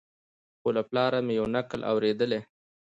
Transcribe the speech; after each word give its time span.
خو 0.59 0.69
له 0.77 0.81
پلاره 0.89 1.19
مي 1.25 1.33
یو 1.39 1.45
نکل 1.55 1.81
اورېدلی 1.91 2.39